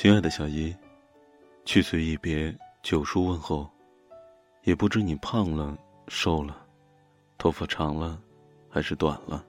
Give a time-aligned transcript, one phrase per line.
[0.00, 0.72] 亲爱的小姨，
[1.64, 3.68] 去岁一别，九叔问候，
[4.62, 6.64] 也不知你胖了、瘦了，
[7.36, 8.16] 头发长了，
[8.70, 9.44] 还是短了。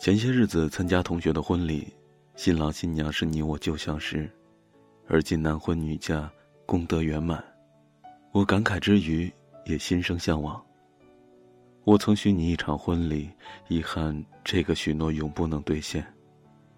[0.00, 1.92] 前些日子参加同学的婚礼，
[2.36, 4.30] 新郎新娘是你我旧相识，
[5.08, 6.32] 而今男婚女嫁，
[6.64, 7.44] 功德圆满，
[8.32, 9.30] 我感慨之余，
[9.66, 10.58] 也心生向往。
[11.84, 13.30] 我曾许你一场婚礼，
[13.68, 16.02] 遗憾这个许诺永不能兑现。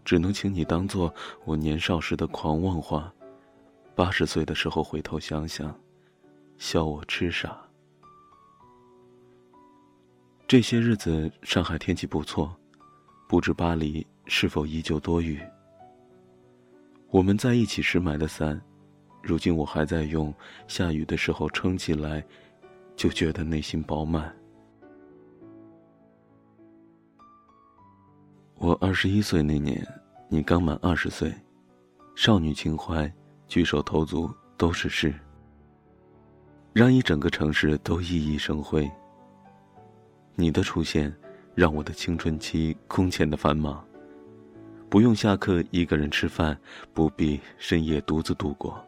[0.06, 1.12] 只能请你当做
[1.45, 3.12] 我年少时的狂妄话，
[3.97, 5.77] 八十岁的时候回头想想，
[6.59, 7.59] 笑我痴傻。
[10.47, 12.56] 这些日子上海天气不错，
[13.28, 15.41] 不知巴黎是否依旧多雨。
[17.11, 18.61] 我们在一起时买的伞，
[19.20, 20.33] 如今我还在用，
[20.69, 22.25] 下雨的时候撑起来，
[22.95, 24.33] 就觉得内心饱满。
[28.59, 29.86] 我二十一岁那年。
[30.28, 31.32] 你刚满二十岁，
[32.16, 33.10] 少女情怀，
[33.46, 35.14] 举手投足都是诗，
[36.72, 38.91] 让一整个城市都熠熠生辉。
[40.34, 41.14] 你的出现，
[41.55, 43.83] 让我的青春期空前的繁忙。
[44.91, 46.58] 不用下课一个人吃饭，
[46.92, 48.84] 不必深夜独自度过。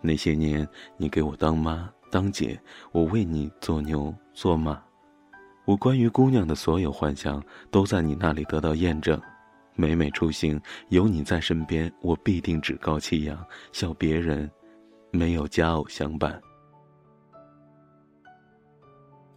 [0.00, 2.60] 那些年，你给我当妈当姐，
[2.92, 4.80] 我为你做牛做马，
[5.64, 9.20] 我关于姑娘的所有幻想都在你那里得到验证。
[9.76, 14.48] 每每出行，有你在身边，我必定趾高气扬，笑别人
[15.10, 16.40] 没有佳偶相伴。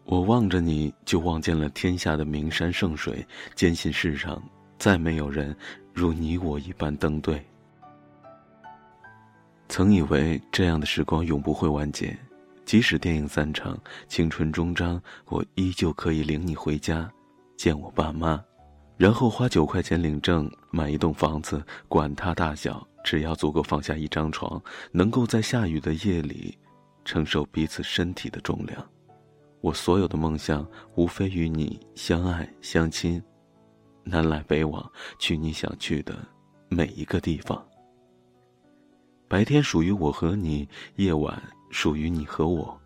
[0.05, 4.41] 我望着你，就望见了天下的名山圣水，坚信世上
[4.77, 5.55] 再没有人
[5.91, 7.43] 如你我一般登对。
[9.69, 12.15] 曾以为这样的时光永不会完结，
[12.63, 13.77] 即使电影散场，
[14.08, 17.11] 青春终章，我依旧可以领你回家，
[17.58, 18.41] 见我爸妈。
[18.97, 26.58] 然后花九块钱领证，买一栋房子，管它大小，只要足够放下一张床，能够在下雨的夜里，
[27.05, 28.83] 承受彼此身体的重量。
[29.61, 33.21] 我所有的梦想，无非与你相爱相亲，
[34.03, 34.87] 南来北往，
[35.19, 36.17] 去你想去的
[36.67, 37.63] 每一个地方。
[39.27, 42.80] 白天属于我和你，夜晚属于你和我。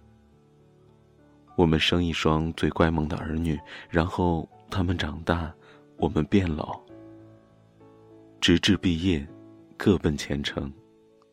[1.56, 3.58] 我们生一双最乖萌的儿女，
[3.90, 5.54] 然后他们长大。
[6.02, 6.82] 我们变老，
[8.40, 9.24] 直至毕业，
[9.78, 10.74] 各奔前程。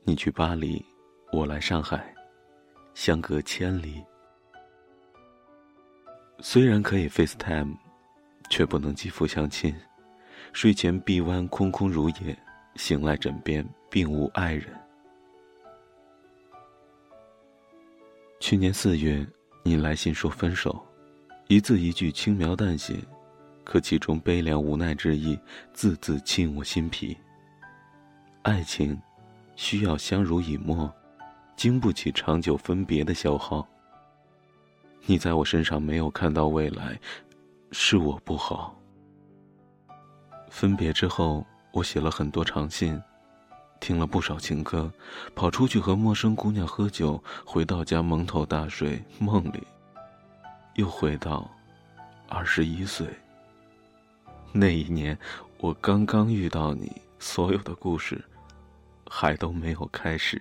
[0.04, 0.84] 你去巴黎，
[1.32, 2.14] 我来上海，
[2.92, 4.04] 相隔千里。
[6.40, 7.74] 虽然可以 FaceTime，
[8.50, 9.74] 却不能肌肤相亲。
[10.52, 12.38] 睡前臂弯空空如也，
[12.76, 14.66] 醒来枕边并无爱人。
[18.38, 19.26] 去年四月，
[19.62, 20.78] 你来信说分手，
[21.46, 22.92] 一字一句轻描淡写。
[23.68, 25.38] 可其中悲凉无奈之意，
[25.74, 27.14] 字字沁我心脾。
[28.40, 28.98] 爱情
[29.56, 30.90] 需要相濡以沫，
[31.54, 33.64] 经不起长久分别的消耗。
[35.04, 36.98] 你在我身上没有看到未来，
[37.70, 38.74] 是我不好。
[40.48, 42.98] 分别之后，我写了很多长信，
[43.80, 44.90] 听了不少情歌，
[45.34, 49.62] 跑出去和陌生姑娘喝酒，回到家蒙头大睡，梦里
[50.76, 51.46] 又回到
[52.30, 53.06] 二十一岁。
[54.52, 55.16] 那一年，
[55.58, 58.22] 我刚刚遇到你，所有的故事
[59.10, 60.40] 还都没有开始。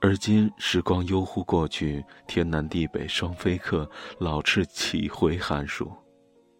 [0.00, 5.90] 而今时光悠忽过去，天南地北双飞客，老翅几回寒暑。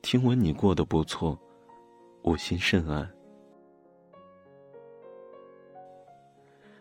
[0.03, 1.39] 听闻你过得不错，
[2.23, 3.16] 我心甚安。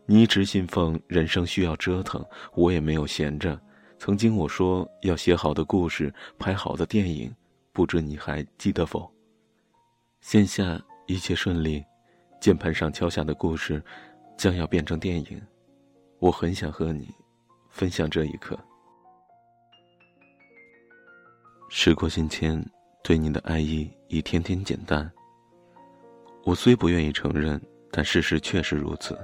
[0.08, 2.24] 你一直信奉人生需要折腾，
[2.54, 3.60] 我也没有闲着。
[3.98, 7.34] 曾经我说要写好的故事，拍好的电影，
[7.74, 9.12] 不知你还记得否？
[10.22, 11.84] 线下一切顺利，
[12.40, 13.84] 键盘上敲下的故事，
[14.38, 15.42] 将要变成电影。
[16.20, 17.10] 我很想和你
[17.70, 18.58] 分享这一刻。
[21.68, 22.64] 时过境迁，
[23.04, 25.12] 对你的爱意一天天减淡。
[26.44, 27.60] 我虽不愿意承认，
[27.90, 29.18] 但事实确实如此。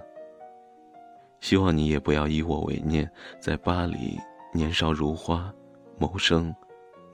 [1.41, 3.09] 希望你也不要以我为念，
[3.39, 4.17] 在巴黎
[4.53, 5.51] 年少如花，
[5.97, 6.55] 谋生，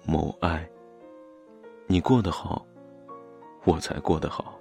[0.05, 0.67] 谋爱。
[1.87, 2.65] 你过得好，
[3.63, 4.59] 我才过得好。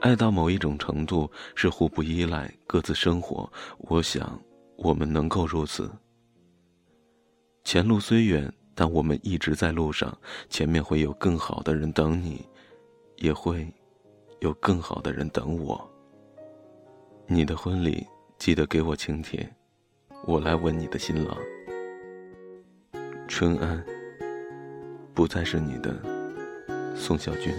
[0.00, 3.50] 爱到某一种程度是互不依赖，各自生活。
[3.78, 4.40] 我想
[4.76, 5.90] 我们能够如此。
[7.64, 10.14] 前路虽远，但我们一直在路上，
[10.48, 12.46] 前面会有更好的人等你，
[13.18, 13.66] 也会。
[14.44, 15.90] 有更好的人等我。
[17.26, 18.06] 你的婚礼
[18.38, 19.48] 记得给我请帖，
[20.26, 21.34] 我来吻你的新郎。
[23.26, 23.82] 春安，
[25.14, 25.98] 不再是你的
[26.94, 27.54] 宋晓军。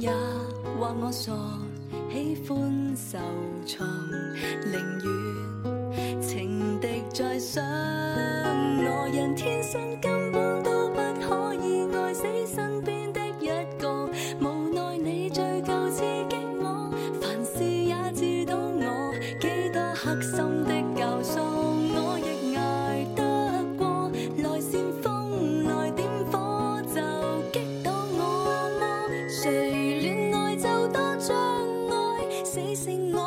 [0.00, 0.08] 也
[0.80, 1.32] 话我傻，
[2.10, 3.18] 喜欢受
[3.66, 3.86] 藏，
[4.64, 4.80] 宁
[6.00, 10.23] 愿情敌在想我，人天生。